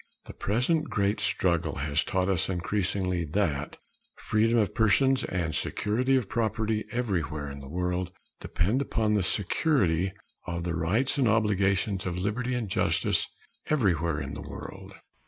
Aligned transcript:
The 0.25 0.33
present 0.33 0.85
great 0.89 1.19
struggle 1.19 1.75
has 1.75 2.03
taught 2.03 2.27
us 2.27 2.49
increasingly 2.49 3.23
that 3.23 3.77
freedom 4.15 4.57
of 4.57 4.73
person 4.73 5.15
and 5.29 5.53
security 5.53 6.15
of 6.15 6.27
property 6.27 6.85
anywhere 6.91 7.51
in 7.51 7.59
the 7.59 7.69
world 7.69 8.11
depend 8.39 8.81
upon 8.81 9.13
the 9.13 9.21
security 9.21 10.11
of 10.47 10.63
the 10.63 10.75
rights 10.75 11.19
and 11.19 11.27
obligations 11.27 12.07
of 12.07 12.17
liberty 12.17 12.55
and 12.55 12.67
justice 12.67 13.27
everywhere 13.67 14.19
in 14.19 14.33
the 14.33 14.41
world. 14.41 14.95